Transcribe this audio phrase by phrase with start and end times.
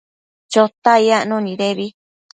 [0.51, 1.87] Chotac yacno nidebi